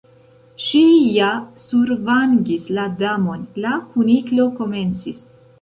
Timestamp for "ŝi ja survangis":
0.67-2.67